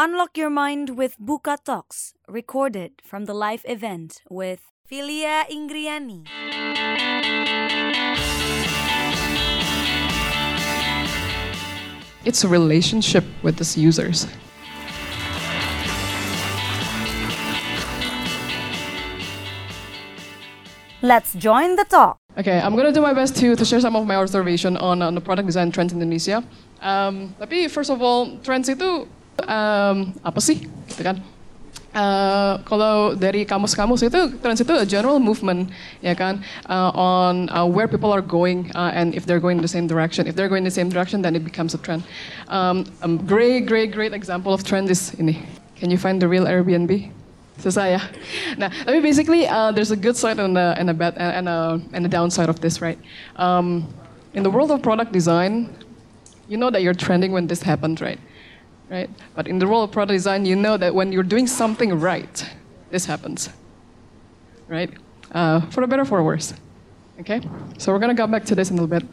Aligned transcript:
Unlock 0.00 0.38
your 0.38 0.48
mind 0.48 0.96
with 0.96 1.18
Buka 1.18 1.58
Talks, 1.64 2.14
recorded 2.28 3.02
from 3.02 3.24
the 3.24 3.34
live 3.34 3.66
event 3.66 4.22
with 4.30 4.70
Filia 4.86 5.42
Ingriani. 5.50 6.22
It's 12.24 12.44
a 12.44 12.48
relationship 12.48 13.24
with 13.42 13.60
its 13.60 13.76
users. 13.76 14.28
Let's 21.02 21.34
join 21.34 21.74
the 21.74 21.84
talk. 21.90 22.18
Okay, 22.38 22.60
I'm 22.60 22.76
gonna 22.76 22.92
do 22.92 23.02
my 23.02 23.14
best 23.14 23.34
to, 23.38 23.56
to 23.56 23.64
share 23.64 23.80
some 23.80 23.96
of 23.96 24.06
my 24.06 24.14
observation 24.14 24.76
on, 24.76 25.02
on 25.02 25.16
the 25.16 25.20
product 25.20 25.46
design 25.46 25.72
trends 25.72 25.92
in 25.92 26.00
Indonesia. 26.00 26.44
Um, 26.80 27.34
tapi 27.40 27.66
first 27.66 27.90
of 27.90 28.00
all, 28.00 28.38
trends 28.46 28.68
itu 28.70 29.17
um, 29.46 30.14
apa 30.24 30.40
sih, 30.40 30.66
gitu 30.90 31.02
kan? 31.02 31.20
Uh, 31.98 32.60
kalau 32.68 33.16
dari 33.16 33.48
kamus-kamus 33.48 34.04
itu 34.04 34.36
trends 34.44 34.60
itu 34.60 34.70
a 34.76 34.84
general 34.84 35.16
movement 35.16 35.72
ya 36.04 36.12
kan 36.12 36.38
uh, 36.68 36.92
on 36.92 37.48
uh, 37.48 37.64
where 37.64 37.88
people 37.88 38.12
are 38.12 38.22
going 38.22 38.68
uh, 38.76 38.92
and 38.92 39.16
if 39.16 39.24
they're 39.24 39.40
going 39.40 39.56
in 39.56 39.64
the 39.64 39.72
same 39.72 39.88
direction 39.88 40.28
if 40.28 40.36
they're 40.36 40.52
going 40.52 40.62
in 40.62 40.68
the 40.68 40.70
same 40.70 40.92
direction 40.92 41.24
then 41.24 41.34
it 41.34 41.42
becomes 41.42 41.72
a 41.72 41.80
trend 41.80 42.04
um, 42.52 42.84
great 43.24 43.64
great 43.64 43.90
great 43.90 44.12
example 44.12 44.52
of 44.52 44.62
trend 44.62 44.92
is 44.92 45.16
ini 45.16 45.40
can 45.80 45.88
you 45.88 45.96
find 45.96 46.20
the 46.20 46.28
real 46.28 46.44
Airbnb 46.44 47.08
Susah 47.58 47.90
ya. 47.90 48.00
Nah, 48.54 48.70
tapi 48.70 49.02
basically 49.02 49.42
uh, 49.50 49.74
there's 49.74 49.90
a 49.90 49.98
good 49.98 50.14
side 50.14 50.38
and 50.38 50.54
a, 50.54 50.78
and 50.78 50.90
a 50.90 50.94
bad 50.94 51.18
and 51.18 51.50
a, 51.50 51.82
and 51.90 52.06
a 52.06 52.08
downside 52.08 52.46
of 52.46 52.62
this, 52.62 52.78
right? 52.78 52.98
Um, 53.34 53.82
in 54.34 54.46
the 54.46 54.50
world 54.50 54.70
of 54.70 54.78
product 54.78 55.10
design, 55.10 55.66
you 56.46 56.56
know 56.56 56.70
that 56.70 56.86
you're 56.86 56.94
trending 56.94 57.34
when 57.34 57.50
this 57.50 57.62
happens, 57.62 57.98
right? 58.00 58.22
Right. 58.90 59.10
But 59.34 59.46
in 59.46 59.58
the 59.58 59.66
role 59.66 59.82
of 59.82 59.92
product 59.92 60.16
design, 60.16 60.46
you 60.46 60.56
know 60.56 60.76
that 60.78 60.94
when 60.94 61.12
you're 61.12 61.22
doing 61.22 61.46
something 61.46 62.00
right, 62.00 62.44
this 62.90 63.04
happens, 63.04 63.50
right? 64.66 64.90
Uh, 65.30 65.60
for 65.68 65.82
the 65.82 65.86
better, 65.86 66.06
for 66.06 66.18
the 66.18 66.24
worse. 66.24 66.54
Okay. 67.20 67.42
So 67.76 67.92
we're 67.92 67.98
gonna 67.98 68.14
go 68.14 68.26
back 68.26 68.44
to 68.46 68.54
this 68.54 68.70
in 68.70 68.78
a 68.78 68.82
little 68.82 68.98
bit. 68.98 69.06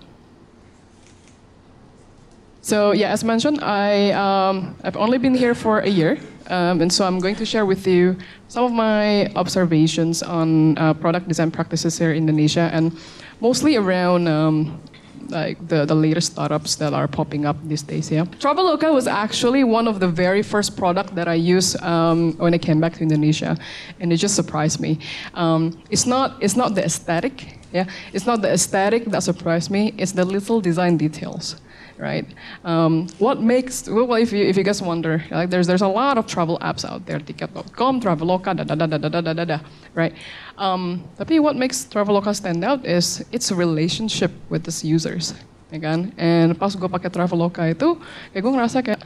So 2.62 2.94
yeah, 2.94 3.12
as 3.12 3.24
mentioned, 3.24 3.62
I 3.62 4.10
um, 4.12 4.76
I've 4.84 4.98
only 4.98 5.20
been 5.20 5.36
here 5.36 5.54
for 5.54 5.82
a 5.82 5.88
year, 5.88 6.18
um, 6.48 6.82
and 6.82 6.92
so 6.92 7.06
I'm 7.06 7.20
going 7.20 7.36
to 7.36 7.46
share 7.46 7.66
with 7.66 7.86
you 7.86 8.18
some 8.48 8.64
of 8.64 8.72
my 8.72 9.28
observations 9.36 10.24
on 10.24 10.76
uh, 10.80 10.94
product 10.96 11.28
design 11.28 11.52
practices 11.52 12.00
here 12.00 12.10
in 12.10 12.26
Indonesia, 12.26 12.72
and 12.74 12.98
mostly 13.40 13.76
around 13.76 14.28
um, 14.28 14.82
like 15.30 15.68
the, 15.68 15.86
the 15.86 15.96
latest 15.96 16.34
startups 16.34 16.76
that 16.76 16.94
are 16.94 17.08
popping 17.08 17.46
up 17.46 17.58
these 17.68 17.82
days. 17.82 18.12
Yeah, 18.12 18.26
Traveloka 18.26 18.94
was 18.94 19.08
actually 19.08 19.64
one 19.64 19.88
of 19.88 20.00
the 20.00 20.08
very 20.08 20.44
first 20.44 20.78
product 20.78 21.16
that 21.16 21.28
I 21.28 21.36
used 21.36 21.82
um, 21.82 22.34
when 22.38 22.54
I 22.54 22.58
came 22.58 22.80
back 22.80 22.94
to 22.96 23.02
Indonesia, 23.02 23.58
and 24.00 24.14
it 24.14 24.18
just 24.18 24.36
surprised 24.36 24.80
me. 24.80 25.00
Um, 25.34 25.82
it's 25.90 26.06
not 26.06 26.42
it's 26.42 26.56
not 26.56 26.76
the 26.76 26.84
aesthetic. 26.84 27.60
Yeah, 27.74 27.86
it's 28.14 28.26
not 28.26 28.42
the 28.42 28.52
aesthetic 28.52 29.06
that 29.06 29.24
surprised 29.24 29.70
me. 29.70 29.94
It's 29.98 30.14
the 30.14 30.24
little 30.24 30.62
design 30.62 30.98
details 30.98 31.56
right? 31.98 32.28
Um, 32.64 33.08
what 33.20 33.42
makes 33.42 33.88
well, 33.88 34.14
if 34.16 34.32
you 34.32 34.44
if 34.44 34.58
you 34.58 34.64
guys 34.64 34.82
wonder, 34.82 35.24
like 35.32 35.50
there's 35.50 35.68
there's 35.68 35.82
a 35.82 35.88
lot 35.88 36.18
of 36.18 36.28
travel 36.28 36.60
apps 36.60 36.84
out 36.84 37.06
there, 37.06 37.20
Ticket.com, 37.20 38.02
Traveloka, 38.02 38.56
da 38.56 38.64
da 38.64 38.76
da 38.76 38.88
da 38.88 38.98
da 38.98 39.22
da 39.22 39.34
da 39.34 39.46
da, 39.46 39.60
right? 39.94 40.14
Um, 40.58 41.04
tapi 41.18 41.40
what 41.40 41.56
makes 41.56 41.86
Traveloka 41.86 42.36
stand 42.36 42.64
out 42.64 42.86
is 42.86 43.24
its 43.32 43.52
relationship 43.52 44.32
with 44.50 44.68
its 44.68 44.84
users, 44.84 45.34
ya 45.72 45.80
kan? 45.80 46.12
And 46.18 46.58
pas 46.60 46.76
gue 46.76 46.88
pakai 46.88 47.12
Traveloka 47.12 47.64
itu, 47.68 48.00
kayak 48.32 48.42
gue 48.44 48.52
ngerasa 48.52 48.78
kayak 48.84 49.02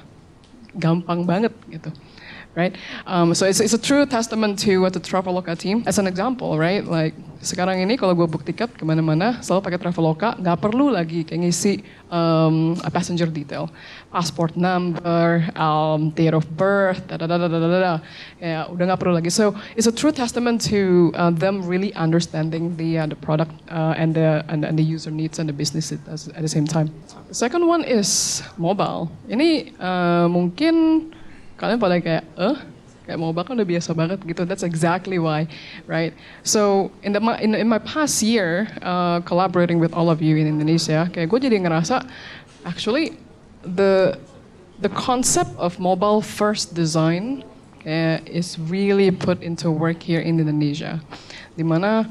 gampang 0.78 1.26
banget 1.26 1.53
gitu. 1.70 1.90
Right, 2.58 2.75
um, 3.05 3.38
so 3.38 3.45
it's, 3.45 3.61
it's 3.61 3.78
a 3.78 3.80
true 3.80 4.09
testament 4.09 4.58
to 4.66 4.81
what 4.81 4.92
the 4.92 5.00
Traveloka 5.00 5.55
team. 5.55 5.83
As 5.86 6.02
an 6.02 6.08
example, 6.08 6.58
right, 6.58 6.83
like 6.83 7.14
sekarang 7.45 7.86
ini 7.86 7.94
kalau 7.94 8.17
gue 8.17 8.25
book 8.25 8.41
tiket 8.41 8.73
ke 8.73 8.81
mana-mana 8.81 9.38
selalu 9.39 9.69
pakai 9.69 9.79
Traveloka, 9.79 10.34
nggak 10.34 10.57
perlu 10.57 10.90
lagi 10.90 11.24
kayak 11.24 11.46
ngisi 11.46 11.85
um, 12.09 12.74
passenger 12.90 13.29
detail, 13.29 13.69
passport 14.09 14.57
number, 14.57 15.46
um, 15.56 16.09
date 16.18 16.34
of 16.34 16.44
birth, 16.57 17.06
da 17.06 17.22
da 17.22 17.29
da 17.29 17.38
da 17.38 17.47
da 17.47 17.69
da. 17.69 17.94
Ya, 18.41 18.66
udah 18.66 18.84
nggak 18.91 19.00
perlu 19.00 19.13
lagi. 19.22 19.29
So 19.29 19.53
it's 19.78 19.88
a 19.88 19.94
true 19.94 20.12
testament 20.12 20.59
to 20.74 21.13
uh, 21.16 21.29
them 21.29 21.62
really 21.63 21.94
understanding 21.94 22.74
the 22.81 22.97
uh, 22.97 23.07
the 23.07 23.16
product 23.16 23.53
uh, 23.69 23.94
and 23.94 24.18
the 24.18 24.41
and, 24.50 24.66
and 24.66 24.74
the 24.74 24.84
user 24.84 25.13
needs 25.13 25.38
and 25.38 25.45
the 25.47 25.56
business 25.56 25.94
at 25.94 26.41
the 26.41 26.51
same 26.51 26.66
time. 26.66 26.90
The 27.29 27.38
second 27.38 27.69
one 27.69 27.85
is 27.85 28.41
mobile. 28.57 29.13
Ini 29.29 29.78
uh, 29.78 30.25
mungkin 30.28 31.07
kalian 31.59 31.78
pada 31.78 32.00
kayak, 32.00 32.24
eh, 32.40 32.58
kayak 33.03 33.20
mobile 33.20 33.44
kan 33.44 33.59
udah 33.59 33.68
biasa 33.68 33.92
banget 33.92 34.24
gitu. 34.24 34.47
That's 34.47 34.64
exactly 34.64 35.20
why, 35.20 35.52
right? 35.86 36.16
So 36.47 36.90
in 37.03 37.12
the 37.12 37.22
in, 37.44 37.52
in 37.53 37.68
my 37.68 37.84
past 37.84 38.24
year 38.24 38.72
uh, 38.80 39.20
collaborating 39.28 39.84
with 39.84 39.92
all 39.92 40.08
of 40.08 40.24
you 40.24 40.40
in 40.40 40.48
Indonesia, 40.48 41.12
kayak 41.12 41.28
gue 41.28 41.40
jadi 41.52 41.59
ngerasa 41.59 42.08
actually 42.64 43.19
the 43.68 44.16
the 44.80 44.90
concept 44.96 45.52
of 45.59 45.75
mobile 45.84 46.24
first 46.24 46.72
design 46.72 47.44
kayak 47.84 48.24
is 48.30 48.56
really 48.72 49.12
put 49.12 49.44
into 49.44 49.68
work 49.68 50.00
here 50.00 50.24
in 50.24 50.40
Indonesia. 50.40 51.03
Di 51.58 51.66
mana 51.68 52.08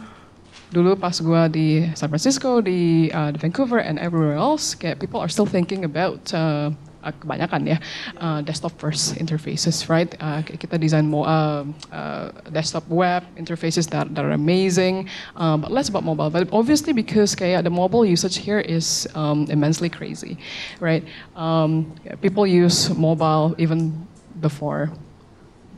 dulu 0.68 0.96
pas 0.96 1.16
gue 1.16 1.42
di 1.48 1.68
San 1.96 2.12
Francisco, 2.12 2.60
di, 2.60 3.08
uh, 3.08 3.32
di 3.32 3.38
Vancouver, 3.40 3.80
and 3.80 3.96
everywhere 3.96 4.36
else, 4.36 4.76
kayak 4.76 5.00
people 5.00 5.20
are 5.20 5.28
still 5.32 5.48
thinking 5.48 5.84
about 5.84 6.20
uh, 6.36 6.68
uh, 7.02 7.12
kebanyakan 7.12 7.66
ya 7.66 7.78
uh, 8.18 8.40
desktop 8.42 8.72
first 8.78 9.14
interfaces, 9.16 9.88
right? 9.88 10.14
Uh, 10.20 10.42
kita 10.42 10.80
design 10.80 11.06
more 11.06 11.26
uh, 11.26 11.64
uh, 11.92 12.30
desktop 12.50 12.86
web 12.88 13.22
interfaces 13.36 13.88
that, 13.90 14.10
that 14.14 14.24
are 14.24 14.32
amazing, 14.32 15.08
but 15.36 15.70
less 15.70 15.88
about 15.88 16.04
mobile. 16.04 16.30
But 16.30 16.48
obviously 16.52 16.92
because 16.92 17.34
kayak 17.34 17.64
the 17.64 17.70
mobile 17.70 18.04
usage 18.04 18.38
here 18.38 18.60
is 18.60 19.06
um, 19.14 19.46
immensely 19.50 19.88
crazy, 19.88 20.38
right? 20.80 21.04
Um, 21.36 21.92
people 22.20 22.46
use 22.46 22.90
mobile 22.90 23.54
even 23.58 24.06
before 24.40 24.90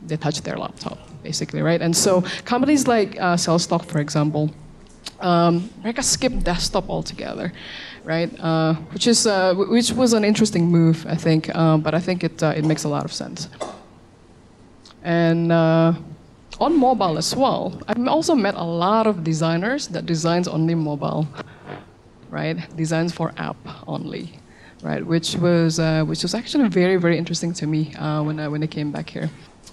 they 0.05 0.17
touch 0.17 0.41
their 0.41 0.57
laptop, 0.57 0.97
basically, 1.23 1.61
right? 1.61 1.81
And 1.81 1.95
so 1.95 2.21
companies 2.45 2.87
like 2.87 3.19
uh, 3.19 3.37
for 3.37 3.99
example, 3.99 4.49
um, 5.21 5.69
mereka 5.83 6.03
skip 6.03 6.33
desktop 6.43 6.89
altogether, 6.89 7.53
right? 8.03 8.31
Uh, 8.39 8.73
which 8.93 9.07
is 9.07 9.27
uh, 9.27 9.53
which 9.53 9.91
was 9.91 10.13
an 10.13 10.23
interesting 10.23 10.65
move, 10.65 11.05
I 11.07 11.15
think. 11.15 11.53
Um, 11.55 11.81
but 11.81 11.93
I 11.93 11.99
think 11.99 12.23
it 12.23 12.41
uh, 12.43 12.53
it 12.55 12.65
makes 12.65 12.83
a 12.83 12.89
lot 12.89 13.05
of 13.05 13.13
sense. 13.13 13.49
And 15.03 15.51
uh, 15.51 15.93
on 16.59 16.77
mobile 16.77 17.17
as 17.17 17.35
well, 17.35 17.81
I've 17.87 18.07
also 18.07 18.35
met 18.35 18.55
a 18.55 18.63
lot 18.63 19.07
of 19.07 19.23
designers 19.23 19.87
that 19.89 20.05
designs 20.05 20.47
only 20.47 20.75
mobile, 20.75 21.27
right? 22.29 22.57
Designs 22.75 23.11
for 23.11 23.33
app 23.37 23.57
only, 23.87 24.39
right? 24.83 25.05
Which 25.05 25.35
was 25.35 25.79
uh, 25.79 26.03
which 26.05 26.23
was 26.23 26.35
actually 26.35 26.69
very 26.69 26.97
very 26.97 27.17
interesting 27.17 27.53
to 27.53 27.67
me 27.67 27.93
when 27.97 28.39
I 28.39 28.47
when 28.47 28.63
I 28.63 28.67
came 28.67 28.91
back 28.91 29.09
here. 29.09 29.29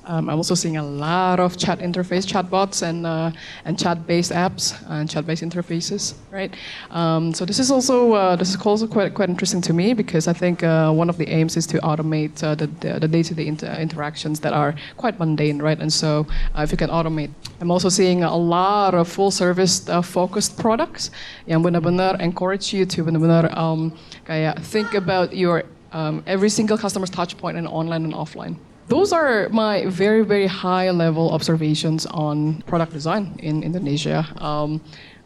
Um, 0.09 0.31
I'm 0.31 0.37
also 0.37 0.55
seeing 0.55 0.79
a 0.79 0.83
lot 0.83 1.39
of 1.39 1.59
chat 1.59 1.81
interface, 1.81 2.25
chatbots, 2.25 2.83
and 2.83 3.05
uh, 3.05 3.31
and 3.67 3.79
chat-based 3.79 4.33
apps 4.33 4.73
and 4.89 5.09
chat-based 5.09 5.43
interfaces, 5.43 6.15
right? 6.31 6.55
Um, 6.91 7.35
so 7.35 7.45
this 7.45 7.59
is 7.59 7.71
also 7.71 8.15
uh, 8.15 8.35
this 8.35 8.49
is 8.49 8.57
also 8.57 8.87
quite 8.87 9.13
quite 9.13 9.29
interesting 9.29 9.61
to 9.69 9.75
me 9.75 9.93
because 9.93 10.27
I 10.27 10.33
think 10.33 10.65
uh, 10.65 10.91
one 10.93 11.11
of 11.11 11.19
the 11.19 11.29
aims 11.29 11.59
is 11.59 11.67
to 11.69 11.79
automate 11.81 12.43
uh, 12.43 12.55
the, 12.55 12.67
the, 12.81 13.07
day-to-day 13.07 13.47
inter 13.47 13.69
interactions 13.77 14.41
that 14.41 14.55
are 14.55 14.75
quite 14.97 15.19
mundane, 15.19 15.61
right? 15.61 15.79
And 15.79 15.93
so 15.93 16.27
uh, 16.57 16.63
if 16.63 16.73
you 16.73 16.79
can 16.79 16.89
automate, 16.89 17.31
I'm 17.61 17.71
also 17.71 17.91
seeing 17.91 18.25
a 18.25 18.37
lot 18.37 18.95
of 18.95 19.09
full-service 19.09 19.91
uh, 19.91 20.01
focused 20.01 20.59
products 20.59 21.11
yang 21.47 21.63
benar-benar 21.63 22.17
encourage 22.21 22.73
you 22.73 22.87
to 22.87 23.05
benar-benar 23.05 23.53
um, 23.53 23.93
kayak 24.25 24.57
think 24.65 24.95
about 24.95 25.37
your 25.37 25.65
um, 25.93 26.25
every 26.27 26.49
single 26.49 26.79
customer's 26.79 27.11
touch 27.11 27.37
point 27.37 27.59
in 27.59 27.67
online 27.67 28.05
and 28.05 28.15
offline 28.15 28.57
those 28.89 29.13
are 29.13 29.49
my 29.53 29.85
very 29.87 30.25
very 30.25 30.49
high 30.49 30.91
level 30.91 31.31
observations 31.31 32.07
on 32.11 32.65
product 32.65 32.93
design 32.93 33.37
in 33.41 33.63
Indonesia 33.63 34.25
um, 34.41 34.81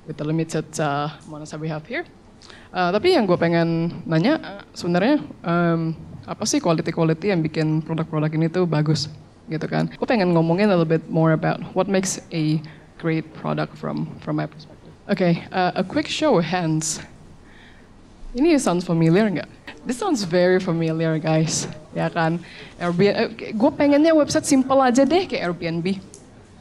with 0.06 0.18
the 0.18 0.24
limited 0.24 0.66
uh, 0.78 1.08
that 1.30 1.60
we 1.60 1.68
have 1.70 1.86
here. 1.86 2.04
Uh, 2.74 2.90
tapi 2.90 3.14
yang 3.14 3.28
gue 3.28 3.38
pengen 3.38 4.02
nanya 4.02 4.66
sebenarnya 4.74 5.22
um, 5.46 5.94
apa 6.26 6.42
sih 6.42 6.58
quality 6.58 6.90
quality 6.90 7.30
yang 7.30 7.38
bikin 7.44 7.84
produk-produk 7.84 8.32
ini 8.34 8.50
tuh 8.50 8.66
bagus 8.66 9.06
gitu 9.46 9.66
kan? 9.70 9.86
Gue 9.94 10.08
pengen 10.08 10.34
ngomongin 10.34 10.66
a 10.66 10.74
little 10.74 10.88
bit 10.88 11.06
more 11.06 11.36
about 11.36 11.62
what 11.78 11.86
makes 11.86 12.18
a 12.34 12.58
great 12.98 13.26
product 13.38 13.78
from 13.78 14.10
from 14.18 14.42
my 14.42 14.46
perspective. 14.48 14.90
Okay, 15.10 15.46
uh, 15.54 15.74
a 15.78 15.84
quick 15.86 16.10
show 16.10 16.38
of 16.38 16.46
hands. 16.46 17.02
Ini 18.32 18.56
sounds 18.56 18.88
familiar 18.88 19.28
nggak? 19.28 19.50
This 19.82 19.98
sounds 19.98 20.22
very 20.22 20.62
familiar 20.62 21.18
guys, 21.18 21.66
ya 21.90 22.06
kan? 22.06 22.38
Airbnb, 22.78 23.58
gue 23.58 23.70
pengennya 23.74 24.14
website 24.14 24.46
simple 24.46 24.78
aja 24.78 25.02
deh 25.02 25.26
kayak 25.26 25.50
Airbnb, 25.50 25.98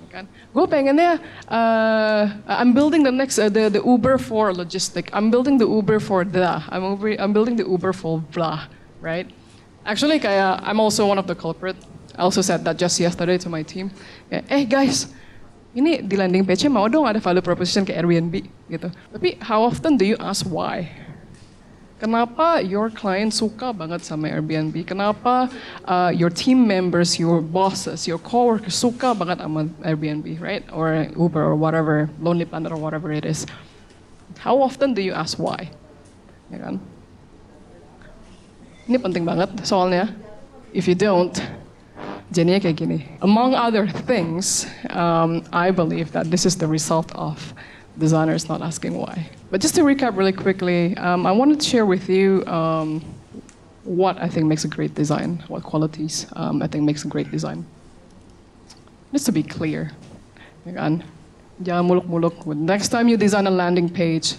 kan? 0.09 0.25
Gue 0.50 0.65
pengennya, 0.65 1.21
uh, 1.45 2.33
I'm 2.50 2.73
building 2.73 3.06
the 3.06 3.13
next, 3.13 3.38
uh, 3.38 3.45
the, 3.45 3.69
the 3.69 3.83
Uber 3.85 4.18
for 4.18 4.50
logistic. 4.51 5.13
I'm 5.13 5.29
building 5.29 5.62
the 5.62 5.69
Uber 5.69 6.01
for 6.01 6.25
the. 6.25 6.65
I'm, 6.68 6.97
I'm 7.21 7.31
building 7.31 7.56
the 7.56 7.63
Uber 7.69 7.94
for 7.94 8.25
blah, 8.33 8.65
right? 9.00 9.29
Actually, 9.85 10.18
kayak 10.18 10.65
I'm 10.65 10.81
also 10.81 11.06
one 11.06 11.21
of 11.21 11.29
the 11.29 11.38
culprit. 11.38 11.77
I 12.18 12.25
also 12.25 12.41
said 12.41 12.65
that 12.65 12.81
just 12.81 13.00
yesterday 13.00 13.38
to 13.38 13.50
my 13.53 13.62
team. 13.62 13.94
Kayak, 14.33 14.45
eh 14.50 14.63
guys, 14.65 15.13
ini 15.71 16.03
di 16.03 16.19
landing 16.19 16.44
page 16.44 16.68
mau 16.68 16.89
dong 16.91 17.07
ada 17.07 17.21
value 17.23 17.45
proposition 17.45 17.88
ke 17.88 17.95
Airbnb 17.95 18.50
gitu. 18.68 18.89
Tapi 19.13 19.39
how 19.39 19.63
often 19.63 19.95
do 19.95 20.03
you 20.03 20.19
ask 20.19 20.44
why? 20.44 20.89
Kenapa 22.01 22.57
your 22.65 22.89
client 22.89 23.30
suka 23.30 23.69
banget 23.69 24.01
sama 24.01 24.25
Airbnb? 24.25 24.74
Kenapa 24.89 25.45
uh, 25.86 26.09
your 26.09 26.33
team 26.33 26.65
members, 26.65 27.21
your 27.21 27.45
bosses, 27.45 28.09
your 28.09 28.18
coworkers 28.18 28.74
suka 28.74 29.13
banget 29.13 29.38
sama 29.38 29.69
Airbnb, 29.86 30.25
right? 30.42 30.65
Or 30.74 31.06
Uber 31.13 31.45
or 31.45 31.53
whatever, 31.53 32.09
Lonely 32.18 32.50
Planet 32.50 32.74
or 32.74 32.81
whatever 32.81 33.13
it 33.13 33.21
is. 33.21 33.45
How 34.42 34.57
often 34.57 34.98
do 34.98 35.06
you 35.06 35.13
ask 35.13 35.38
why? 35.38 35.69
Ya 36.50 36.57
kan? 36.57 36.81
Ini 38.89 38.97
penting 38.97 39.21
banget 39.21 39.54
soalnya. 39.62 40.09
If 40.74 40.89
you 40.89 40.97
don't, 40.97 41.38
jadinya 42.33 42.57
kayak 42.57 42.81
gini. 42.81 43.06
Among 43.21 43.54
other 43.54 43.86
things, 43.86 44.65
um, 44.89 45.45
I 45.54 45.69
believe 45.69 46.18
that 46.18 46.33
this 46.33 46.50
is 46.50 46.57
the 46.57 46.65
result 46.65 47.13
of 47.13 47.54
designers 47.97 48.47
not 48.49 48.61
asking 48.61 48.97
why. 48.97 49.29
But 49.49 49.61
just 49.61 49.75
to 49.75 49.81
recap 49.81 50.17
really 50.17 50.33
quickly, 50.33 50.95
um, 50.97 51.25
I 51.25 51.31
wanted 51.31 51.59
to 51.59 51.69
share 51.69 51.85
with 51.85 52.09
you 52.09 52.45
um, 52.47 53.03
what 53.83 54.17
I 54.21 54.27
think 54.27 54.45
makes 54.47 54.65
a 54.65 54.67
great 54.67 54.95
design, 54.95 55.43
what 55.47 55.63
qualities 55.63 56.27
um, 56.33 56.61
I 56.61 56.67
think 56.67 56.83
makes 56.83 57.03
a 57.05 57.07
great 57.07 57.31
design. 57.31 57.65
Just 59.11 59.25
to 59.25 59.31
be 59.31 59.43
clear, 59.43 59.91
muluk-muluk. 61.83 62.45
Next 62.55 62.89
time 62.89 63.07
you 63.09 63.17
design 63.17 63.45
a 63.47 63.51
landing 63.51 63.89
page, 63.89 64.35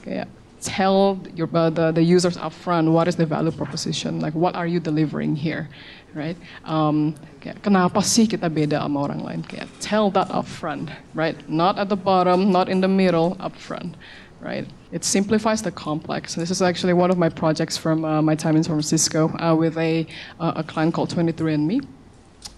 okay, 0.00 0.24
tell 0.60 1.20
your, 1.34 1.48
uh, 1.54 1.70
the, 1.70 1.92
the 1.92 2.02
users 2.02 2.36
upfront 2.36 2.90
what 2.92 3.08
is 3.08 3.16
the 3.16 3.26
value 3.26 3.50
proposition, 3.50 4.20
like 4.20 4.34
what 4.34 4.54
are 4.54 4.66
you 4.66 4.80
delivering 4.80 5.36
here, 5.36 5.68
right? 6.14 6.36
Um, 6.64 7.14
kaya, 7.40 7.54
kenapa 7.62 8.02
sih 8.02 8.26
kita 8.26 8.52
beda 8.52 8.80
sama 8.80 9.00
orang 9.00 9.20
lain? 9.24 9.42
Kaya, 9.42 9.66
tell 9.80 10.10
that 10.10 10.28
upfront, 10.28 10.90
right? 11.14 11.36
Not 11.48 11.78
at 11.78 11.88
the 11.88 11.96
bottom, 11.96 12.50
not 12.50 12.68
in 12.68 12.80
the 12.80 12.88
middle, 12.88 13.36
upfront 13.36 13.94
right? 14.40 14.68
It 14.92 15.02
simplifies 15.02 15.62
the 15.62 15.72
complex. 15.72 16.34
This 16.34 16.50
is 16.50 16.62
actually 16.62 16.92
one 16.92 17.10
of 17.10 17.18
my 17.18 17.28
projects 17.28 17.76
from 17.76 18.04
uh, 18.04 18.22
my 18.22 18.34
time 18.34 18.54
in 18.54 18.62
San 18.62 18.74
Francisco 18.74 19.28
uh, 19.38 19.54
with 19.56 19.76
a, 19.78 20.06
uh, 20.38 20.52
a 20.56 20.62
client 20.62 20.94
called 20.94 21.10
23andMe. 21.10 21.84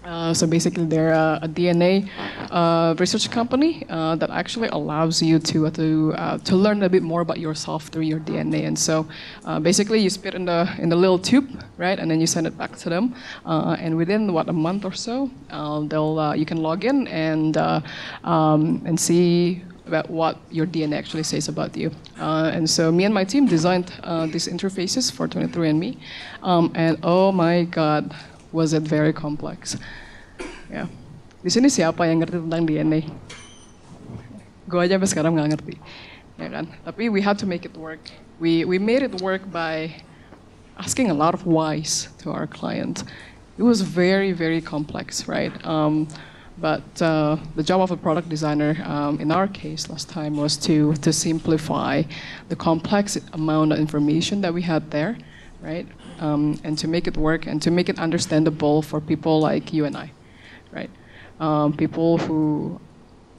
Uh, 0.03 0.33
so 0.33 0.47
basically, 0.47 0.85
they're 0.85 1.13
a, 1.13 1.39
a 1.43 1.47
DNA 1.47 2.09
uh, 2.51 2.95
research 2.97 3.29
company 3.29 3.85
uh, 3.89 4.15
that 4.15 4.29
actually 4.29 4.69
allows 4.69 5.21
you 5.21 5.39
to 5.39 5.69
to 5.69 6.13
to 6.43 6.55
learn 6.55 6.83
a 6.83 6.89
bit 6.89 7.03
more 7.03 7.21
about 7.21 7.39
yourself 7.39 7.87
through 7.87 8.03
your 8.03 8.19
DNA. 8.19 8.65
And 8.65 8.77
so, 8.77 9.05
basically, 9.61 9.99
you 9.99 10.09
spit 10.09 10.35
in 10.35 10.45
the 10.45 10.69
in 10.79 10.89
the 10.89 10.95
little 10.95 11.19
tube, 11.19 11.47
right, 11.77 11.99
and 11.99 12.09
then 12.09 12.21
you 12.21 12.27
send 12.27 12.47
it 12.47 12.57
back 12.57 12.77
to 12.77 12.89
them. 12.89 13.13
and 13.45 13.97
within 13.97 14.33
what 14.33 14.47
a 14.49 14.53
month 14.53 14.85
or 14.85 14.93
so, 14.93 15.29
they'll 15.87 16.35
you 16.35 16.45
can 16.45 16.57
log 16.57 16.85
in 16.85 17.07
and 17.07 17.57
um, 17.57 18.81
and 18.85 18.99
see 18.99 19.61
about 19.89 20.09
what 20.09 20.37
your 20.51 20.67
DNA 20.67 20.95
actually 20.97 21.23
says 21.23 21.49
about 21.49 21.75
you. 21.75 21.91
Uh, 22.19 22.51
and 22.53 22.69
so 22.69 22.91
me 22.91 23.03
and 23.05 23.13
my 23.13 23.25
team 23.25 23.47
designed 23.47 23.91
uh, 24.03 24.25
these 24.27 24.47
interfaces 24.47 25.11
for 25.11 25.27
23andMe. 25.27 25.97
Um, 26.43 26.71
and 26.75 26.97
oh 27.03 27.31
my 27.31 27.63
God, 27.63 28.15
was 28.51 28.73
it 28.73 28.83
very 28.83 29.13
complex. 29.13 29.77
Ya. 30.69 30.85
Di 31.39 31.49
sini 31.49 31.71
siapa 31.71 32.05
yang 32.05 32.21
ngerti 32.21 32.37
tentang 32.41 32.63
DNA? 32.65 33.07
Gue 34.69 34.79
aja 34.85 34.99
sampai 34.99 35.09
sekarang 35.09 35.31
nggak 35.37 35.49
ngerti. 35.57 35.75
Ya 36.37 36.47
kan? 36.51 36.65
Tapi 36.85 37.09
we 37.09 37.21
had 37.21 37.37
to 37.39 37.47
make 37.49 37.65
it 37.65 37.73
work. 37.77 38.01
We, 38.39 38.63
we 38.63 38.77
made 38.79 39.03
it 39.03 39.21
work 39.21 39.43
by 39.51 39.91
asking 40.77 41.11
a 41.11 41.17
lot 41.17 41.33
of 41.33 41.45
whys 41.45 42.07
to 42.23 42.31
our 42.31 42.47
client. 42.47 43.03
It 43.57 43.63
was 43.63 43.81
very, 43.81 44.31
very 44.31 44.61
complex, 44.61 45.27
right? 45.27 45.51
Um, 45.67 46.07
but 46.59 47.01
uh, 47.01 47.37
the 47.55 47.63
job 47.63 47.81
of 47.81 47.91
a 47.91 47.97
product 47.97 48.29
designer, 48.29 48.75
um, 48.83 49.19
in 49.19 49.31
our 49.31 49.47
case 49.47 49.89
last 49.89 50.09
time, 50.09 50.35
was 50.35 50.57
to, 50.67 50.93
to 50.95 51.11
simplify 51.11 52.03
the 52.47 52.55
complex 52.55 53.17
amount 53.33 53.71
of 53.71 53.79
information 53.79 54.41
that 54.41 54.53
we 54.53 54.61
had 54.61 54.91
there, 54.91 55.17
right? 55.61 55.87
Um, 56.19 56.59
and 56.63 56.77
to 56.79 56.87
make 56.87 57.07
it 57.07 57.17
work 57.17 57.47
and 57.47 57.61
to 57.61 57.71
make 57.71 57.89
it 57.89 57.99
understandable 57.99 58.81
for 58.81 58.99
people 58.99 59.39
like 59.39 59.73
you 59.73 59.85
and 59.85 59.95
I, 59.95 60.11
right? 60.71 60.89
Um, 61.39 61.73
people 61.73 62.17
who 62.17 62.79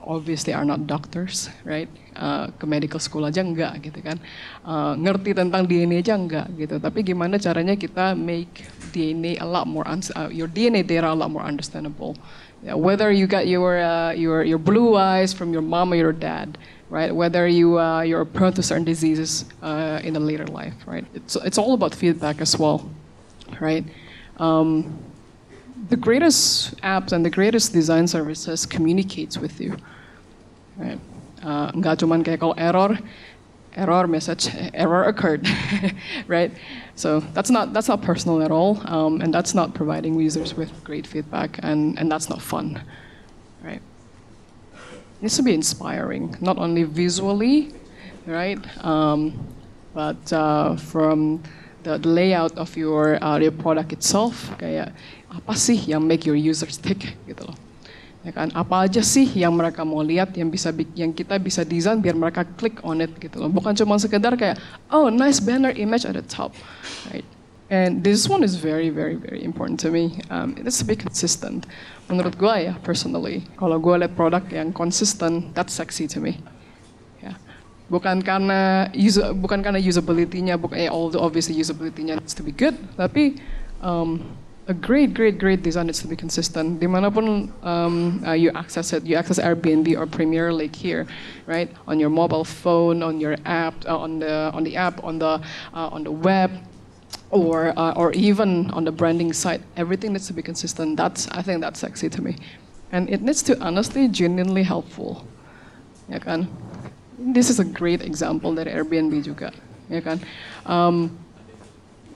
obviously 0.01 0.53
are 0.53 0.65
not 0.65 0.87
doctors, 0.87 1.51
right? 1.65 1.89
Uh, 2.17 2.49
ke 2.57 2.65
medical 2.65 2.99
school 2.99 3.29
aja 3.29 3.45
enggak 3.45 3.85
gitu 3.85 4.01
kan. 4.01 4.17
Uh, 4.65 4.97
ngerti 4.97 5.37
tentang 5.37 5.69
DNA 5.69 6.01
aja 6.01 6.17
enggak 6.17 6.49
gitu. 6.57 6.81
Tapi 6.81 7.05
gimana 7.05 7.37
caranya 7.37 7.77
kita 7.77 8.17
make 8.17 8.65
DNA 8.91 9.37
a 9.41 9.47
lot 9.47 9.69
more, 9.69 9.85
uh, 9.87 10.29
your 10.33 10.49
DNA 10.49 10.83
data 10.83 11.13
a 11.13 11.17
lot 11.17 11.29
more 11.29 11.45
understandable 11.45 12.17
yeah, 12.63 12.75
whether 12.75 13.11
you 13.11 13.27
got 13.27 13.47
your, 13.47 13.79
uh, 13.79 14.13
your, 14.13 14.43
your 14.45 14.59
blue 14.59 14.97
eyes 14.97 15.33
from 15.33 15.53
your 15.53 15.63
mom 15.63 15.93
or 15.93 15.97
your 15.97 16.13
dad, 16.13 16.59
right? 16.91 17.15
Whether 17.15 17.47
you, 17.47 17.79
uh, 17.79 18.03
you're 18.03 18.25
prone 18.25 18.53
to 18.55 18.63
certain 18.63 18.85
diseases 18.85 19.45
uh, 19.63 20.01
in 20.03 20.17
a 20.17 20.21
later 20.21 20.47
life, 20.47 20.75
right? 20.87 21.07
It's, 21.15 21.37
it's 21.37 21.57
all 21.57 21.73
about 21.73 21.95
feedback 21.95 22.41
as 22.41 22.59
well, 22.59 22.91
right? 23.61 23.85
Um, 24.39 24.99
the 25.89 25.97
greatest 25.97 26.77
apps 26.83 27.13
and 27.13 27.25
the 27.25 27.31
greatest 27.31 27.73
design 27.73 28.07
services 28.07 28.67
communicates 28.67 29.39
with 29.39 29.61
you, 29.61 29.77
right? 30.77 31.01
Uh, 31.43 31.73
cuman 31.73 32.25
kayak 32.25 32.43
error, 32.59 32.99
error 33.77 34.07
message, 34.07 34.49
error 34.75 35.05
occurred, 35.05 35.49
right? 36.27 36.53
So 36.97 37.21
that's 37.21 37.51
not 37.51 37.73
that's 37.73 37.89
not 37.89 38.03
personal 38.03 38.43
at 38.43 38.51
all, 38.51 38.83
um, 38.87 39.23
and 39.23 39.33
that's 39.33 39.55
not 39.55 39.75
providing 39.75 40.21
users 40.21 40.55
with 40.55 40.71
great 40.85 41.07
feedback, 41.07 41.59
and, 41.63 41.99
and 41.99 42.11
that's 42.11 42.29
not 42.29 42.43
fun, 42.43 42.83
right? 43.63 43.81
Needs 45.21 45.37
to 45.37 45.45
be 45.45 45.53
inspiring, 45.53 46.33
not 46.41 46.57
only 46.57 46.85
visually, 46.85 47.69
right, 48.25 48.57
um, 48.81 49.37
but 49.93 50.21
uh, 50.33 50.77
from 50.77 51.45
the, 51.85 52.01
layout 52.01 52.57
of 52.57 52.73
your 52.77 53.23
uh, 53.23 53.37
your 53.37 53.53
product 53.53 53.93
itself, 53.93 54.49
kayak 54.57 54.97
apa 55.29 55.53
sih 55.53 55.77
yang 55.77 56.01
make 56.01 56.25
your 56.25 56.37
users 56.37 56.81
tick 56.81 57.05
gitu 57.29 57.45
loh. 57.45 57.57
ya 58.25 58.33
kan? 58.33 58.49
Apa 58.53 58.89
aja 58.89 59.01
sih 59.01 59.29
yang 59.29 59.53
mereka 59.57 59.85
mau 59.85 60.01
lihat 60.01 60.33
yang 60.37 60.49
bisa 60.49 60.73
yang 60.97 61.13
kita 61.13 61.37
bisa 61.37 61.65
desain 61.65 62.01
biar 62.01 62.17
mereka 62.17 62.45
klik 62.57 62.81
on 62.81 63.05
it 63.05 63.13
gitu 63.21 63.41
loh. 63.41 63.53
Bukan 63.53 63.77
cuma 63.77 64.01
sekedar 64.01 64.37
kayak 64.41 64.57
oh 64.89 65.13
nice 65.13 65.41
banner 65.41 65.73
image 65.77 66.09
at 66.09 66.17
the 66.17 66.25
top 66.25 66.53
right 67.13 67.25
and 67.71 68.03
this 68.03 68.29
one 68.29 68.43
is 68.43 68.59
very 68.59 68.91
very 68.91 69.15
very 69.15 69.43
important 69.43 69.81
to 69.81 69.91
me. 69.91 70.21
Um, 70.29 70.59
it's 70.59 70.79
to 70.79 70.85
be 70.85 70.99
consistent. 70.99 71.65
Menurut 72.11 72.37
gue 72.37 72.67
ya 72.67 72.75
personally. 72.83 73.47
Kalau 73.55 73.79
gue 73.79 73.95
lihat 74.03 74.19
produk 74.19 74.43
yang 74.51 74.75
consistent, 74.75 75.55
that's 75.55 75.73
sexy 75.73 76.11
to 76.11 76.19
me. 76.19 76.43
Ya 77.23 77.39
bukan 77.91 78.23
karena 78.23 78.91
user 78.95 79.35
bukan 79.35 79.63
karena 79.63 79.79
usability-nya 79.83 80.55
bukan 80.55 80.79
eh, 80.79 80.91
although 80.91 81.23
obviously 81.23 81.59
usability-nya 81.59 82.19
needs 82.23 82.35
to 82.35 82.47
be 82.47 82.55
good 82.55 82.79
tapi 82.95 83.39
um, 83.83 84.23
a 84.71 84.75
great, 84.75 85.15
great, 85.15 85.37
great 85.39 85.63
design 85.63 85.87
needs 85.87 85.99
to 85.99 86.07
be 86.07 86.15
consistent. 86.15 86.79
Dimanapun 86.79 87.51
um, 87.67 88.23
uh, 88.25 88.39
you 88.39 88.55
access 88.55 88.93
it, 88.93 89.03
you 89.05 89.17
access 89.17 89.39
Airbnb 89.43 89.99
or 89.99 90.07
Premier 90.07 90.53
Lake 90.55 90.77
here, 90.77 91.11
right? 91.47 91.67
On 91.89 91.99
your 91.99 92.09
mobile 92.09 92.45
phone, 92.45 93.03
on 93.03 93.19
your 93.19 93.35
app, 93.45 93.75
uh, 93.87 93.99
on 93.99 94.21
the 94.21 94.55
on 94.55 94.63
the 94.63 94.77
app, 94.77 95.03
on 95.03 95.19
the 95.19 95.43
uh, 95.75 95.91
on 95.91 96.05
the 96.05 96.13
web, 96.13 96.55
or 97.31 97.73
uh, 97.79 97.95
or 97.97 98.13
even 98.13 98.71
on 98.71 98.85
the 98.85 98.93
branding 98.93 99.33
site. 99.33 99.63
Everything 99.77 100.13
needs 100.13 100.27
to 100.27 100.35
be 100.35 100.43
consistent. 100.43 100.99
That's 100.99 101.27
I 101.31 101.43
think 101.43 101.63
that's 101.63 101.79
sexy 101.79 102.11
to 102.11 102.21
me, 102.23 102.37
and 102.93 103.09
it 103.09 103.23
needs 103.23 103.43
to 103.51 103.59
honestly, 103.63 104.09
genuinely 104.11 104.63
helpful. 104.63 105.25
Ya 106.11 106.19
kan? 106.19 106.51
This 107.21 107.51
is 107.51 107.63
a 107.63 107.69
great 107.69 108.03
example 108.03 108.51
dari 108.57 108.73
Airbnb 108.73 109.23
juga, 109.23 109.55
ya 109.87 110.01
kan? 110.03 110.19
Um, 110.67 111.15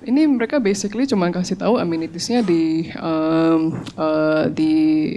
ini 0.05 0.29
mereka 0.29 0.61
basically 0.61 1.09
cuma 1.09 1.33
kasih 1.33 1.57
tahu 1.57 1.81
amenitiesnya 1.81 2.45
di 2.45 2.93
um, 3.01 3.73
uh, 3.97 4.49
di 4.53 4.73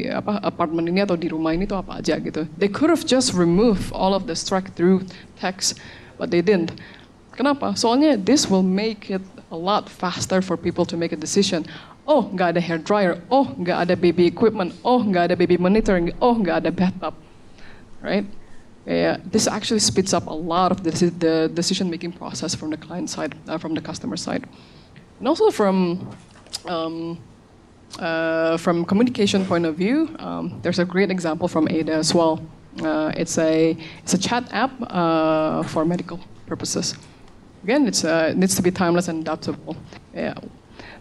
apa 0.07 0.39
apartemen 0.43 0.87
ini 0.87 1.03
atau 1.03 1.19
di 1.19 1.27
rumah 1.27 1.51
ini 1.51 1.67
tuh 1.67 1.79
apa 1.79 1.99
aja 1.99 2.15
gitu. 2.19 2.47
They 2.55 2.71
could 2.71 2.91
have 2.91 3.03
just 3.03 3.35
removed 3.35 3.91
all 3.91 4.15
of 4.15 4.27
the 4.27 4.35
strike 4.35 4.75
through 4.75 5.07
text, 5.39 5.79
but 6.15 6.31
they 6.31 6.43
didn't. 6.43 6.75
Kenapa? 7.35 7.75
Soalnya 7.77 8.17
this 8.17 8.47
will 8.47 8.65
make 8.65 9.11
it 9.11 9.23
a 9.51 9.55
lot 9.55 9.89
faster 9.89 10.41
for 10.41 10.57
people 10.57 10.85
to 10.85 10.97
make 10.97 11.11
a 11.11 11.15
decision. 11.15 11.65
Oh, 12.07 12.29
nggak 12.33 12.55
ada 12.55 12.61
hair 12.61 12.77
dryer. 12.77 13.21
Oh, 13.29 13.45
nggak 13.59 13.87
ada 13.87 13.95
baby 13.95 14.25
equipment. 14.25 14.73
Oh, 14.83 15.03
nggak 15.03 15.31
ada 15.31 15.35
baby 15.35 15.57
monitoring. 15.57 16.13
Oh, 16.21 16.35
nggak 16.35 16.63
ada 16.63 16.71
bathtub. 16.71 17.13
Right? 18.01 18.25
Yeah, 18.85 19.17
this 19.25 19.47
actually 19.47 19.81
speeds 19.81 20.13
up 20.13 20.27
a 20.27 20.33
lot 20.33 20.71
of 20.71 20.83
the, 20.83 21.51
decision-making 21.53 22.13
process 22.13 22.55
from 22.55 22.69
the 22.69 22.77
client 22.77 23.09
side, 23.09 23.35
uh, 23.49 23.57
from 23.57 23.73
the 23.73 23.81
customer 23.81 24.15
side. 24.15 24.47
And 25.19 25.27
also 25.27 25.51
from 25.51 26.07
um, 26.65 27.19
uh, 27.99 28.55
from 28.57 28.85
communication 28.85 29.45
point 29.45 29.65
of 29.65 29.75
view, 29.75 30.15
um, 30.19 30.59
there's 30.61 30.79
a 30.79 30.85
great 30.85 31.11
example 31.11 31.47
from 31.47 31.67
Ada 31.67 31.93
as 31.93 32.13
well. 32.13 32.39
Uh, 32.81 33.11
it's 33.17 33.37
a 33.37 33.75
it's 34.03 34.13
a 34.13 34.17
chat 34.17 34.47
app 34.53 34.71
uh, 34.81 35.63
for 35.63 35.83
medical 35.83 36.19
purposes. 36.45 36.95
Again, 37.67 37.83
it's, 37.83 38.07
uh, 38.07 38.31
it 38.31 38.37
needs 38.37 38.55
to 38.55 38.63
be 38.63 38.71
timeless 38.71 39.11
and 39.11 39.27
adaptable. 39.27 39.75
Yeah. 40.15 40.39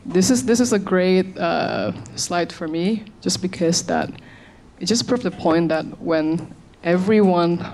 this 0.06 0.30
is 0.30 0.46
this 0.46 0.61
is 0.61 0.73
a 0.73 0.78
great 0.78 1.37
uh, 1.37 1.92
slide 2.14 2.52
for 2.52 2.68
me, 2.68 3.04
just 3.20 3.42
because 3.42 3.82
that 3.87 4.11
it 4.78 4.87
just 4.87 5.08
proved 5.08 5.25
the 5.25 5.30
point 5.30 5.68
that 5.68 5.85
when 6.00 6.54
everyone 6.85 7.64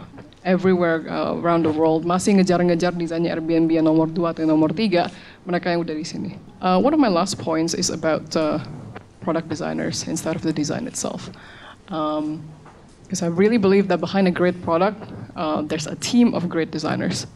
everywhere 0.44 1.04
uh, 1.08 1.36
around 1.36 1.64
the 1.64 1.70
world 1.70 2.04
masih 2.04 2.34
ngejar-ngejar 2.40 2.98
desainnya 2.98 3.30
Airbnb 3.30 3.70
yang 3.70 3.86
nomor 3.86 4.10
2 4.10 4.26
atau 4.26 4.42
nomor 4.42 4.74
3, 4.74 5.06
mereka 5.46 5.70
yang 5.70 5.86
udah 5.86 5.94
di 5.94 6.02
sini. 6.02 6.34
Uh, 6.58 6.80
one 6.82 6.90
of 6.90 6.98
my 6.98 7.06
last 7.06 7.38
points 7.38 7.78
is 7.78 7.94
about 7.94 8.26
uh, 8.34 8.58
product 9.22 9.46
designers 9.46 10.02
instead 10.10 10.34
of 10.34 10.42
the 10.42 10.50
design 10.50 10.90
itself. 10.90 11.30
Um, 11.94 12.42
because 13.06 13.22
I 13.22 13.30
really 13.30 13.60
believe 13.60 13.86
that 13.92 14.00
behind 14.00 14.26
a 14.26 14.34
great 14.34 14.58
product, 14.66 14.98
uh, 15.36 15.62
there's 15.62 15.86
a 15.86 15.94
team 16.00 16.34
of 16.34 16.48
great 16.48 16.72
designers, 16.72 17.28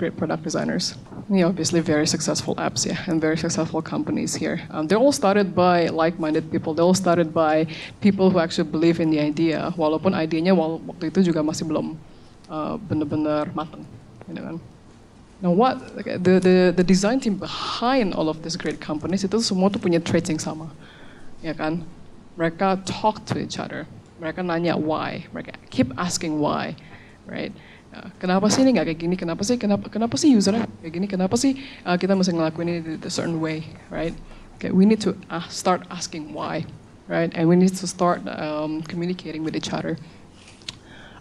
great 0.00 0.16
product 0.16 0.42
designers. 0.42 0.96
You 1.28 1.44
know, 1.44 1.48
obviously 1.52 1.84
very 1.84 2.08
successful 2.08 2.56
apps, 2.56 2.88
yeah, 2.88 3.04
and 3.06 3.20
very 3.20 3.36
successful 3.36 3.84
companies 3.84 4.32
here. 4.32 4.64
Um, 4.72 4.88
they're 4.88 5.02
all 5.04 5.12
started 5.12 5.52
by 5.54 5.92
like-minded 5.92 6.48
people. 6.48 6.72
They're 6.72 6.88
all 6.88 6.96
started 6.96 7.36
by 7.36 7.68
people 8.00 8.32
who 8.32 8.40
actually 8.40 8.72
believe 8.72 8.98
in 9.04 9.12
the 9.12 9.20
idea, 9.20 9.70
walaupun 9.76 10.16
idenya 10.16 10.56
waktu 10.56 11.12
itu 11.12 11.28
juga 11.28 11.44
masih 11.44 11.68
belum 11.68 12.00
uh, 12.48 12.80
benar-benar 12.88 13.52
matang, 13.52 13.84
you 14.24 14.40
know. 14.40 14.56
Now 15.44 15.52
what 15.52 15.76
the, 15.96 16.36
the 16.40 16.56
the 16.76 16.84
design 16.84 17.20
team 17.20 17.40
behind 17.40 18.12
all 18.12 18.28
of 18.28 18.44
these 18.44 18.60
great 18.60 18.80
companies 18.80 19.24
itu 19.24 19.40
semua 19.40 19.72
tuh 19.72 19.80
punya 19.80 20.00
traits 20.00 20.28
yang 20.32 20.40
sama, 20.40 20.72
ya 21.44 21.52
kan? 21.52 21.84
Mereka 22.40 22.84
talk 22.88 23.24
to 23.28 23.36
each 23.36 23.60
other 23.60 23.84
mereka 24.20 24.44
nanya 24.44 24.76
why, 24.76 25.24
mereka 25.32 25.56
keep 25.72 25.88
asking 25.96 26.38
why, 26.38 26.76
right? 27.24 27.50
Uh, 27.90 28.06
kenapa 28.22 28.46
sih 28.46 28.62
ini 28.62 28.70
nggak 28.78 28.86
kayak 28.86 29.00
gini? 29.02 29.14
Kenapa 29.18 29.42
sih 29.42 29.58
kenapa 29.58 29.90
kenapa 29.90 30.14
sih 30.14 30.30
usernya 30.38 30.70
kayak 30.78 30.94
gini? 30.94 31.06
Kenapa 31.10 31.34
sih 31.34 31.58
uh, 31.82 31.98
kita 31.98 32.14
mesti 32.14 32.30
ngelakuin 32.30 32.68
ini 32.70 32.80
a 33.02 33.10
certain 33.10 33.42
way, 33.42 33.66
right? 33.90 34.14
Okay, 34.56 34.70
we 34.70 34.86
need 34.86 35.02
to 35.02 35.18
uh, 35.26 35.42
start 35.50 35.82
asking 35.90 36.30
why, 36.30 36.62
right? 37.10 37.34
And 37.34 37.50
we 37.50 37.56
need 37.56 37.74
to 37.74 37.86
start 37.90 38.22
um, 38.28 38.86
communicating 38.86 39.42
with 39.42 39.58
each 39.58 39.74
other. 39.74 39.98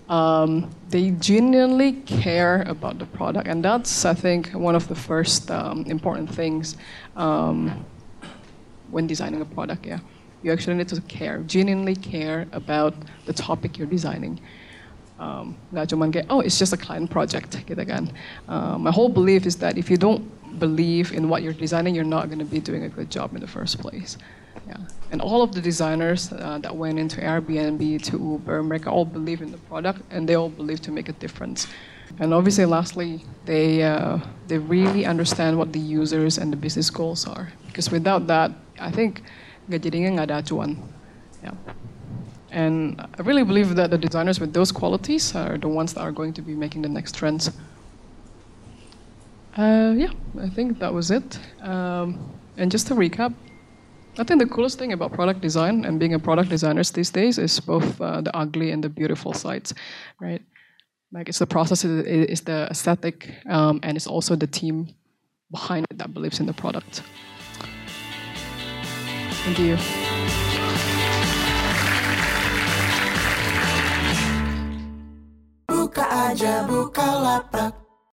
Um, 0.09 0.69
they 0.89 1.11
genuinely 1.17 2.01
care 2.05 2.65
about 2.69 2.99
the 2.99 3.05
product, 3.05 3.47
and 3.47 3.65
that's 3.65 4.05
I 4.05 4.13
think 4.13 4.53
one 4.53 4.75
of 4.75 4.85
the 4.89 4.95
first 4.95 5.49
um, 5.49 5.85
important 5.89 6.29
things 6.29 6.77
um, 7.15 7.85
when 8.91 9.07
designing 9.07 9.41
a 9.41 9.49
product. 9.49 9.85
Yeah. 9.85 10.05
You 10.41 10.53
actually 10.53 10.75
need 10.75 10.87
to 10.89 11.01
care, 11.01 11.39
genuinely 11.47 11.95
care 11.95 12.47
about 12.53 12.93
the 13.25 13.33
topic 13.33 13.77
you're 13.77 13.87
designing. 13.89 14.39
Um, 15.19 15.59
cuman 15.75 16.15
kayak, 16.15 16.27
oh, 16.31 16.39
it's 16.39 16.57
just 16.57 16.71
a 16.71 16.79
client 16.79 17.11
project, 17.11 17.51
gitu 17.67 17.83
kan. 17.83 18.07
Uh, 18.47 18.79
my 18.79 18.91
whole 18.91 19.11
belief 19.11 19.45
is 19.45 19.59
that 19.59 19.77
if 19.77 19.91
you 19.91 19.99
don't 19.99 20.23
believe 20.59 21.11
in 21.11 21.27
what 21.27 21.43
you're 21.43 21.53
designing, 21.53 21.93
you're 21.93 22.07
not 22.07 22.31
going 22.31 22.39
to 22.39 22.47
be 22.47 22.59
doing 22.59 22.83
a 22.83 22.89
good 22.89 23.11
job 23.11 23.35
in 23.35 23.41
the 23.43 23.47
first 23.51 23.79
place. 23.83 24.17
Yeah. 24.67 24.79
And 25.11 25.21
all 25.21 25.41
of 25.41 25.51
the 25.51 25.61
designers 25.61 26.31
uh, 26.31 26.59
that 26.61 26.75
went 26.75 26.99
into 26.99 27.21
Airbnb 27.21 28.01
to 28.03 28.17
Uber, 28.17 28.63
mereka 28.63 28.87
all 28.87 29.05
believe 29.05 29.41
in 29.41 29.51
the 29.51 29.57
product 29.69 30.01
and 30.09 30.27
they 30.27 30.35
all 30.35 30.49
believe 30.49 30.81
to 30.81 30.91
make 30.91 31.09
a 31.09 31.17
difference. 31.17 31.67
And 32.19 32.33
obviously, 32.33 32.65
lastly, 32.65 33.21
they, 33.45 33.83
uh, 33.83 34.19
they 34.47 34.57
really 34.57 35.05
understand 35.05 35.57
what 35.57 35.73
the 35.73 35.79
users 35.79 36.37
and 36.37 36.51
the 36.51 36.57
business 36.57 36.89
goals 36.89 37.27
are. 37.27 37.51
Because 37.67 37.91
without 37.91 38.27
that, 38.27 38.51
I 38.79 38.91
think 38.91 39.21
nggak 39.69 39.81
jadinya 39.81 40.09
nggak 40.17 40.25
ada 40.29 40.37
acuan. 40.41 40.77
Yeah. 41.43 41.53
And 42.51 42.99
I 43.01 43.21
really 43.21 43.43
believe 43.43 43.75
that 43.75 43.91
the 43.91 43.97
designers 43.97 44.39
with 44.39 44.53
those 44.53 44.71
qualities 44.71 45.35
are 45.35 45.57
the 45.57 45.67
ones 45.67 45.93
that 45.93 46.01
are 46.01 46.11
going 46.11 46.33
to 46.33 46.41
be 46.41 46.55
making 46.55 46.81
the 46.81 46.89
next 46.89 47.15
trends. 47.15 47.51
Uh, 49.57 49.93
yeah, 49.97 50.11
I 50.41 50.49
think 50.49 50.79
that 50.79 50.93
was 50.93 51.11
it. 51.11 51.39
Um, 51.61 52.31
and 52.57 52.71
just 52.71 52.87
to 52.87 52.95
recap, 52.95 53.33
I 54.17 54.23
think 54.23 54.39
the 54.39 54.47
coolest 54.47 54.79
thing 54.79 54.93
about 54.93 55.13
product 55.13 55.41
design 55.41 55.85
and 55.85 55.99
being 55.99 56.13
a 56.13 56.19
product 56.19 56.49
designer 56.49 56.83
these 56.83 57.09
days 57.09 57.37
is 57.37 57.59
both 57.59 58.01
uh, 58.01 58.21
the 58.21 58.35
ugly 58.35 58.71
and 58.71 58.83
the 58.83 58.89
beautiful 58.89 59.33
sides, 59.33 59.73
right? 60.19 60.41
Like 61.11 61.29
it's 61.29 61.39
the 61.39 61.47
process, 61.47 61.83
it's 61.85 62.41
the 62.41 62.67
aesthetic, 62.69 63.33
um, 63.47 63.79
and 63.81 63.97
it's 63.97 64.07
also 64.07 64.35
the 64.35 64.47
team 64.47 64.93
behind 65.51 65.85
it 65.89 65.97
that 65.97 66.13
believes 66.13 66.39
in 66.39 66.45
the 66.45 66.53
product. 66.53 67.01
Thank 69.43 69.59
you. 69.59 70.08
Buka 75.89 76.05
aja, 76.05 76.69
buka 76.69 77.01
lapak. 77.01 77.88